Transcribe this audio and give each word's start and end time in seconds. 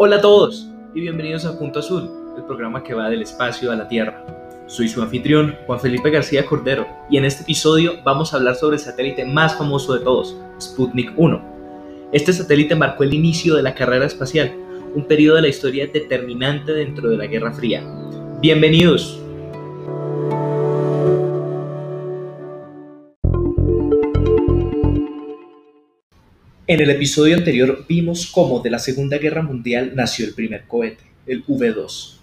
Hola 0.00 0.18
a 0.18 0.20
todos 0.20 0.68
y 0.94 1.00
bienvenidos 1.00 1.44
a 1.44 1.58
Punto 1.58 1.80
Azul, 1.80 2.08
el 2.36 2.44
programa 2.44 2.84
que 2.84 2.94
va 2.94 3.10
del 3.10 3.22
espacio 3.22 3.72
a 3.72 3.74
la 3.74 3.88
Tierra. 3.88 4.24
Soy 4.68 4.86
su 4.86 5.02
anfitrión, 5.02 5.56
Juan 5.66 5.80
Felipe 5.80 6.08
García 6.10 6.46
Cordero, 6.46 6.86
y 7.10 7.16
en 7.16 7.24
este 7.24 7.42
episodio 7.42 7.94
vamos 8.04 8.32
a 8.32 8.36
hablar 8.36 8.54
sobre 8.54 8.76
el 8.76 8.80
satélite 8.80 9.24
más 9.24 9.58
famoso 9.58 9.94
de 9.94 10.04
todos, 10.04 10.36
Sputnik 10.60 11.12
1. 11.16 11.42
Este 12.12 12.32
satélite 12.32 12.76
marcó 12.76 13.02
el 13.02 13.12
inicio 13.12 13.56
de 13.56 13.62
la 13.64 13.74
carrera 13.74 14.06
espacial, 14.06 14.54
un 14.94 15.04
periodo 15.04 15.34
de 15.34 15.42
la 15.42 15.48
historia 15.48 15.88
determinante 15.92 16.70
dentro 16.74 17.10
de 17.10 17.16
la 17.16 17.26
Guerra 17.26 17.52
Fría. 17.52 17.82
Bienvenidos. 18.40 19.20
En 26.70 26.82
el 26.82 26.90
episodio 26.90 27.34
anterior 27.34 27.86
vimos 27.88 28.26
cómo 28.26 28.60
de 28.60 28.68
la 28.68 28.78
Segunda 28.78 29.16
Guerra 29.16 29.40
Mundial 29.40 29.92
nació 29.94 30.26
el 30.26 30.34
primer 30.34 30.64
cohete, 30.64 31.02
el 31.26 31.42
V2. 31.46 32.18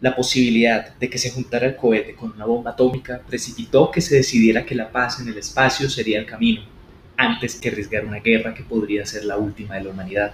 La 0.00 0.14
posibilidad 0.14 0.94
de 0.94 1.10
que 1.10 1.18
se 1.18 1.32
juntara 1.32 1.66
el 1.66 1.74
cohete 1.74 2.14
con 2.14 2.30
una 2.30 2.44
bomba 2.44 2.70
atómica 2.70 3.20
precipitó 3.26 3.90
que 3.90 4.00
se 4.00 4.14
decidiera 4.14 4.64
que 4.64 4.76
la 4.76 4.92
paz 4.92 5.18
en 5.18 5.26
el 5.26 5.38
espacio 5.38 5.90
sería 5.90 6.20
el 6.20 6.26
camino, 6.26 6.62
antes 7.16 7.56
que 7.56 7.70
arriesgar 7.70 8.04
una 8.04 8.20
guerra 8.20 8.54
que 8.54 8.62
podría 8.62 9.04
ser 9.04 9.24
la 9.24 9.36
última 9.36 9.74
de 9.74 9.82
la 9.82 9.90
humanidad. 9.90 10.32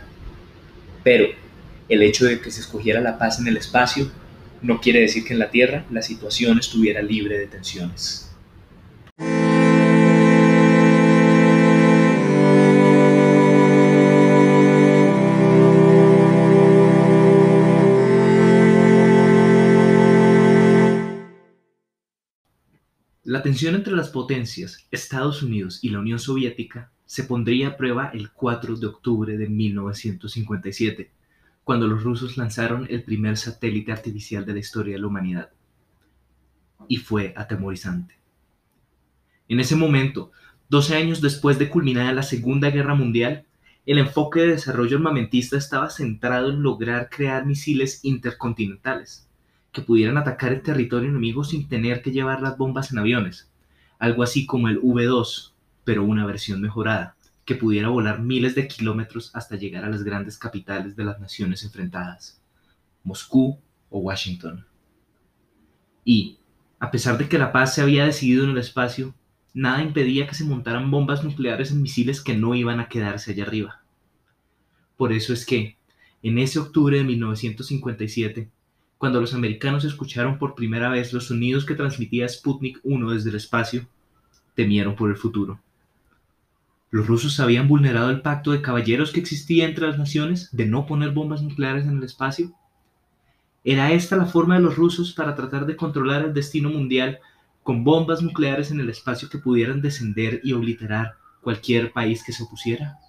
Pero 1.03 1.29
el 1.89 2.03
hecho 2.03 2.27
de 2.27 2.39
que 2.39 2.51
se 2.51 2.61
escogiera 2.61 3.01
la 3.01 3.17
paz 3.17 3.41
en 3.41 3.47
el 3.47 3.57
espacio 3.57 4.13
no 4.61 4.79
quiere 4.79 5.01
decir 5.01 5.25
que 5.25 5.33
en 5.33 5.39
la 5.39 5.51
Tierra 5.51 5.87
la 5.91 6.03
situación 6.03 6.59
estuviera 6.59 7.01
libre 7.01 7.39
de 7.39 7.47
tensiones. 7.47 8.32
La 23.33 23.43
tensión 23.43 23.75
entre 23.75 23.95
las 23.95 24.11
potencias, 24.11 24.87
Estados 24.91 25.43
Unidos 25.43 25.79
y 25.81 25.89
la 25.89 26.01
Unión 26.01 26.19
Soviética, 26.19 26.91
se 27.07 27.25
pondría 27.25 27.69
a 27.69 27.77
prueba 27.79 28.11
el 28.13 28.31
4 28.31 28.77
de 28.77 28.87
octubre 28.87 29.39
de 29.39 29.49
1957, 29.49 31.11
cuando 31.65 31.89
los 31.89 32.03
rusos 32.03 32.37
lanzaron 32.37 32.87
el 32.91 33.03
primer 33.05 33.39
satélite 33.39 33.91
artificial 33.91 34.45
de 34.45 34.53
la 34.53 34.59
historia 34.59 34.97
de 34.97 35.01
la 35.01 35.07
humanidad. 35.07 35.49
Y 36.89 36.99
fue 36.99 37.33
atemorizante. 37.35 38.19
En 39.49 39.61
ese 39.61 39.77
momento, 39.77 40.31
12 40.69 40.95
años 40.95 41.23
después 41.23 41.59
de 41.59 41.71
culminar 41.71 42.15
la 42.15 42.25
Segunda 42.25 42.69
Guerra 42.69 42.95
Mundial, 42.95 43.47
el 43.87 43.97
enfoque 43.97 44.41
de 44.41 44.49
desarrollo 44.49 44.99
armamentista 44.99 45.57
estaba 45.57 45.89
centrado 45.89 46.51
en 46.51 46.63
lograr 46.63 47.09
crear 47.09 47.47
misiles 47.47 48.05
intercontinentales 48.05 49.27
que 49.73 49.83
pudieran 49.83 50.19
atacar 50.19 50.53
el 50.53 50.63
territorio 50.63 51.09
enemigo 51.09 51.45
sin 51.45 51.67
tener 51.67 52.03
que 52.03 52.13
llevar 52.13 52.43
las 52.43 52.59
bombas 52.59 52.93
en 52.93 52.99
aviones, 52.99 53.51
algo 53.99 54.23
así 54.23 54.47
como 54.47 54.69
el 54.69 54.81
V2, 54.81 55.53
pero 55.85 56.05
una 56.05 56.27
versión 56.27 56.61
mejorada, 56.61 57.17
que 57.45 57.55
pudiera 57.55 57.89
volar 57.89 58.21
miles 58.21 58.55
de 58.55 58.69
kilómetros 58.69 59.35
hasta 59.35 59.57
llegar 59.57 59.85
a 59.85 59.91
las 59.91 60.05
grandes 60.05 60.39
capitales 60.39 60.95
de 60.95 61.05
las 61.05 61.19
naciones 61.21 61.65
enfrentadas, 61.65 62.41
Moscú 63.03 63.59
o 63.89 63.99
Washington. 63.99 64.67
Y, 66.05 66.39
a 66.79 66.91
pesar 66.91 67.17
de 67.17 67.29
que 67.29 67.39
la 67.39 67.53
paz 67.53 67.75
se 67.75 67.81
había 67.81 68.05
decidido 68.05 68.45
en 68.45 68.51
el 68.51 68.59
espacio, 68.59 69.15
nada 69.55 69.83
impedía 69.83 70.27
que 70.27 70.35
se 70.35 70.45
montaran 70.45 70.91
bombas 70.91 71.25
nucleares 71.25 71.71
en 71.71 71.83
misiles 71.83 72.21
que 72.21 72.37
no 72.37 72.55
iban 72.55 72.81
a 72.81 72.89
quedarse 72.89 73.33
allá 73.33 73.45
arriba. 73.45 73.83
Por 74.97 75.13
eso 75.13 75.33
es 75.33 75.47
que, 75.47 75.77
en 76.23 76.39
ese 76.39 76.59
octubre 76.59 76.97
de 76.97 77.05
1957, 77.05 78.51
cuando 79.03 79.21
los 79.21 79.35
americanos 79.35 79.83
escucharon 79.83 80.39
por 80.39 80.55
primera 80.55 80.89
vez 80.89 81.13
los 81.13 81.27
sonidos 81.27 81.65
que 81.65 81.75
transmitía 81.75 82.29
Sputnik 82.29 82.79
1 82.85 83.11
desde 83.11 83.31
el 83.31 83.35
espacio, 83.35 83.89
temieron 84.55 84.95
por 84.95 85.11
el 85.11 85.17
futuro. 85.17 85.59
Los 86.93 87.09
rusos 87.09 87.41
habían 87.41 87.67
vulnerado 87.67 88.11
el 88.11 88.21
pacto 88.21 88.53
de 88.53 88.63
caballeros 88.63 89.11
que 89.11 89.19
existía 89.19 89.65
entre 89.65 89.89
las 89.89 89.99
naciones 89.99 90.51
de 90.53 90.67
no 90.67 90.87
poner 90.87 91.11
bombas 91.11 91.43
nucleares 91.43 91.85
en 91.85 91.97
el 91.97 92.05
espacio. 92.05 92.53
¿Era 93.65 93.91
esta 93.91 94.15
la 94.15 94.27
forma 94.27 94.55
de 94.55 94.61
los 94.63 94.77
rusos 94.77 95.13
para 95.13 95.35
tratar 95.35 95.67
de 95.67 95.75
controlar 95.75 96.25
el 96.25 96.33
destino 96.33 96.71
mundial 96.71 97.19
con 97.65 97.83
bombas 97.83 98.23
nucleares 98.23 98.71
en 98.71 98.79
el 98.79 98.89
espacio 98.89 99.29
que 99.29 99.39
pudieran 99.39 99.83
descender 99.83 100.41
y 100.45 100.53
obliterar 100.53 101.17
cualquier 101.41 101.93
país 101.93 102.23
que 102.23 102.31
se 102.31 102.45
opusiera? 102.45 103.01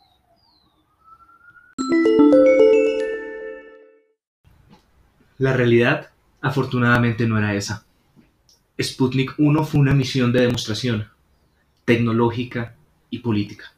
La 5.43 5.51
realidad, 5.51 6.09
afortunadamente, 6.39 7.27
no 7.27 7.37
era 7.37 7.53
esa. 7.53 7.85
Sputnik 8.81 9.33
1 9.37 9.65
fue 9.65 9.81
una 9.81 9.93
misión 9.93 10.31
de 10.31 10.39
demostración, 10.39 11.09
tecnológica 11.83 12.77
y 13.09 13.19
política. 13.19 13.73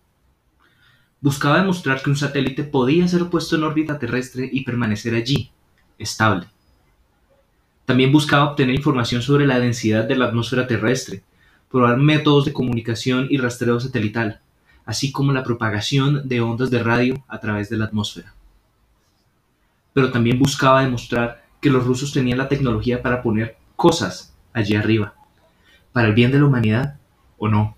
Buscaba 1.22 1.58
demostrar 1.58 2.04
que 2.04 2.12
un 2.12 2.18
satélite 2.18 2.66
podía 2.66 3.08
ser 3.08 3.26
puesto 3.32 3.56
en 3.56 3.64
órbita 3.64 3.98
terrestre 3.98 4.48
y 4.54 4.64
permanecer 4.64 5.16
allí, 5.16 5.50
estable. 5.98 6.46
También 7.86 8.12
buscaba 8.12 8.52
obtener 8.52 8.76
información 8.76 9.24
sobre 9.24 9.48
la 9.48 9.58
densidad 9.58 10.04
de 10.04 10.18
la 10.18 10.26
atmósfera 10.26 10.68
terrestre, 10.68 11.24
probar 11.72 11.98
métodos 11.98 12.46
de 12.46 12.54
comunicación 12.54 13.26
y 13.32 13.38
rastreo 13.38 13.80
satelital, 13.80 14.40
así 14.86 15.12
como 15.12 15.32
la 15.32 15.44
propagación 15.44 16.30
de 16.30 16.42
ondas 16.42 16.70
de 16.70 16.84
radio 16.84 17.24
a 17.28 17.40
través 17.40 17.72
de 17.72 17.78
la 17.78 17.86
atmósfera. 17.86 18.36
Pero 19.94 20.12
también 20.12 20.38
buscaba 20.38 20.84
demostrar 20.84 21.45
que 21.66 21.72
los 21.72 21.84
rusos 21.84 22.14
tenían 22.14 22.38
la 22.38 22.48
tecnología 22.48 23.02
para 23.02 23.24
poner 23.24 23.58
cosas 23.76 24.38
allí 24.54 24.76
arriba, 24.76 25.16
para 25.94 26.08
el 26.08 26.14
bien 26.14 26.32
de 26.32 26.38
la 26.38 26.46
humanidad 26.46 27.00
o 27.40 27.48
no. 27.48 27.76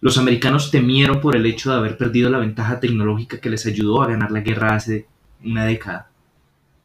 Los 0.00 0.18
americanos 0.18 0.72
temieron 0.72 1.20
por 1.20 1.36
el 1.36 1.46
hecho 1.46 1.70
de 1.70 1.76
haber 1.76 1.96
perdido 1.96 2.30
la 2.30 2.38
ventaja 2.38 2.80
tecnológica 2.80 3.38
que 3.38 3.48
les 3.48 3.64
ayudó 3.64 4.02
a 4.02 4.08
ganar 4.08 4.32
la 4.32 4.40
guerra 4.40 4.74
hace 4.74 5.06
una 5.44 5.64
década, 5.64 6.10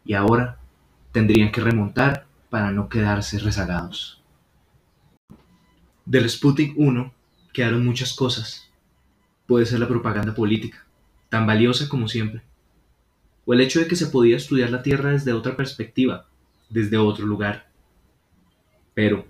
y 0.06 0.14
ahora 0.14 0.60
tendrían 1.12 1.52
que 1.52 1.62
remontar 1.62 2.28
para 2.52 2.70
no 2.70 2.88
quedarse 2.88 3.40
rezagados. 3.40 4.22
Del 6.06 6.30
Sputnik 6.30 6.76
1 6.78 7.12
quedaron 7.52 7.84
muchas 7.84 8.14
cosas. 8.14 8.70
Puede 9.48 9.66
ser 9.66 9.80
la 9.80 9.88
propaganda 9.88 10.36
política, 10.36 10.86
tan 11.30 11.48
valiosa 11.48 11.90
como 11.90 12.08
siempre 12.08 12.44
o 13.48 13.54
el 13.54 13.62
hecho 13.62 13.80
de 13.80 13.88
que 13.88 13.96
se 13.96 14.08
podía 14.08 14.36
estudiar 14.36 14.70
la 14.70 14.84
Tierra 14.84 15.12
desde 15.12 15.32
otra 15.32 15.56
perspectiva, 15.56 16.28
desde 16.70 16.98
otro 16.98 17.26
lugar. 17.26 17.70
Pero 18.94 19.26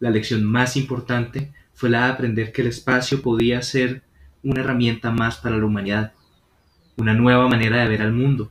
la 0.00 0.08
lección 0.08 0.42
más 0.42 0.74
importante 0.76 1.52
fue 1.74 1.90
la 1.90 2.06
de 2.06 2.12
aprender 2.12 2.50
que 2.50 2.62
el 2.62 2.68
espacio 2.68 3.20
podía 3.20 3.60
ser 3.60 4.02
una 4.42 4.62
herramienta 4.62 5.10
más 5.10 5.36
para 5.36 5.58
la 5.58 5.66
humanidad, 5.66 6.14
una 6.96 7.12
nueva 7.12 7.46
manera 7.46 7.82
de 7.82 7.88
ver 7.88 8.00
al 8.00 8.12
mundo, 8.12 8.50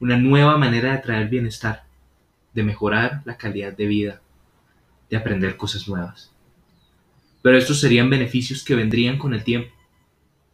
una 0.00 0.16
nueva 0.16 0.56
manera 0.56 0.92
de 0.92 1.02
traer 1.02 1.28
bienestar, 1.28 1.84
de 2.54 2.62
mejorar 2.62 3.20
la 3.26 3.36
calidad 3.36 3.76
de 3.76 3.86
vida, 3.86 4.22
de 5.10 5.18
aprender 5.18 5.58
cosas 5.58 5.86
nuevas. 5.86 6.32
Pero 7.42 7.58
estos 7.58 7.80
serían 7.80 8.08
beneficios 8.08 8.64
que 8.64 8.76
vendrían 8.76 9.18
con 9.18 9.34
el 9.34 9.44
tiempo, 9.44 9.74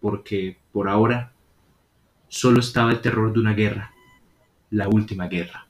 porque 0.01 0.59
por 0.73 0.89
ahora 0.89 1.33
solo 2.33 2.61
estaba 2.61 2.93
el 2.93 3.01
terror 3.03 3.31
de 3.31 3.41
una 3.41 3.53
guerra, 3.53 3.93
la 4.71 4.89
última 4.89 5.29
guerra. 5.29 5.67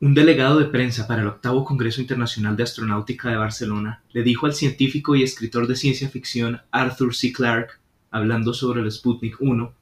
Un 0.00 0.14
delegado 0.14 0.58
de 0.58 0.64
prensa 0.64 1.06
para 1.06 1.22
el 1.22 1.28
octavo 1.28 1.64
Congreso 1.64 2.00
Internacional 2.00 2.56
de 2.56 2.64
Astronáutica 2.64 3.30
de 3.30 3.36
Barcelona 3.36 4.02
le 4.12 4.24
dijo 4.24 4.46
al 4.46 4.54
científico 4.54 5.14
y 5.14 5.22
escritor 5.22 5.68
de 5.68 5.76
ciencia 5.76 6.08
ficción 6.08 6.62
Arthur 6.72 7.14
C. 7.14 7.32
Clarke, 7.32 7.74
hablando 8.10 8.52
sobre 8.52 8.80
el 8.80 8.90
Sputnik 8.90 9.36
1, 9.40 9.72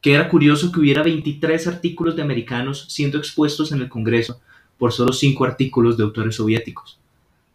que 0.00 0.14
era 0.14 0.30
curioso 0.30 0.72
que 0.72 0.80
hubiera 0.80 1.02
23 1.02 1.66
artículos 1.66 2.16
de 2.16 2.22
americanos 2.22 2.86
siendo 2.88 3.18
expuestos 3.18 3.70
en 3.72 3.82
el 3.82 3.90
Congreso 3.90 4.40
por 4.78 4.92
solo 4.92 5.12
5 5.12 5.44
artículos 5.44 5.98
de 5.98 6.04
autores 6.04 6.36
soviéticos, 6.36 6.98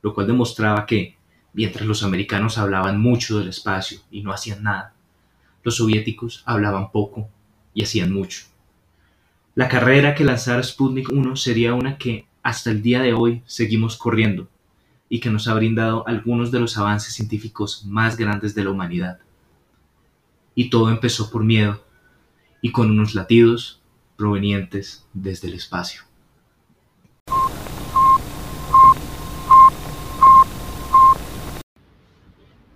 lo 0.04 0.14
cual 0.14 0.28
demostraba 0.28 0.86
que, 0.86 1.18
Mientras 1.54 1.86
los 1.86 2.04
americanos 2.04 2.58
hablaban 2.58 3.00
mucho 3.00 3.40
del 3.40 3.50
espacio 3.50 4.00
y 4.12 4.22
no 4.22 4.32
hacían 4.32 4.64
nada, 4.64 4.94
los 5.64 5.78
soviéticos 5.78 6.44
hablaban 6.46 6.92
poco 6.92 7.30
y 7.74 7.84
hacían 7.84 8.14
mucho. 8.14 8.46
La 9.56 9.68
carrera 9.68 10.16
que 10.16 10.24
lanzara 10.24 10.64
Sputnik 10.64 11.12
1 11.12 11.36
sería 11.36 11.74
una 11.74 11.98
que 11.98 12.28
hasta 12.44 12.72
el 12.72 12.82
día 12.82 13.02
de 13.02 13.14
hoy 13.14 13.42
seguimos 13.46 13.98
corriendo 13.98 14.48
y 15.10 15.20
que 15.20 15.30
nos 15.30 15.48
ha 15.48 15.54
brindado 15.54 16.08
algunos 16.08 16.52
de 16.52 16.60
los 16.60 16.78
avances 16.78 17.14
científicos 17.14 17.84
más 17.86 18.16
grandes 18.16 18.54
de 18.56 18.64
la 18.64 18.70
humanidad. 18.70 19.20
Y 20.56 20.70
todo 20.70 20.90
empezó 20.90 21.32
por 21.32 21.44
miedo 21.44 21.84
y 22.62 22.72
con 22.72 22.92
unos 22.92 23.16
latidos 23.16 23.82
provenientes 24.16 25.06
desde 25.14 25.48
el 25.48 25.56
espacio. 25.56 26.09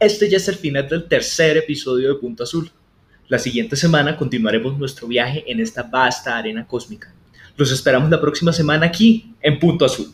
Este 0.04 0.30
ya 0.30 0.36
es 0.36 0.50
el 0.50 0.56
final 0.56 0.90
del 0.90 1.08
tercer 1.08 1.56
episodio 1.56 2.10
de 2.10 2.20
Punto 2.20 2.44
Azul. 2.44 2.70
La 3.30 3.40
siguiente 3.40 3.78
semana 3.78 4.18
continuaremos 4.18 4.78
nuestro 4.78 5.08
viaje 5.08 5.46
en 5.50 5.62
esta 5.62 5.84
vasta 5.84 6.38
arena 6.38 6.68
cósmica. 6.68 7.14
Los 7.56 7.72
esperamos 7.72 8.10
la 8.10 8.20
próxima 8.20 8.52
semana 8.52 8.88
aquí 8.88 9.34
en 9.42 9.58
Punto 9.60 9.86
Azul. 9.86 10.14